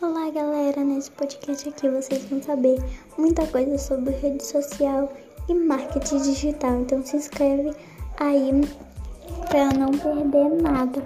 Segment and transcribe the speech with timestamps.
[0.00, 0.84] Olá, galera!
[0.84, 2.78] Nesse podcast aqui vocês vão saber
[3.18, 5.12] muita coisa sobre rede social
[5.48, 6.80] e marketing digital.
[6.80, 7.74] Então se inscreve
[8.18, 8.50] aí
[9.50, 11.02] para não perder nada.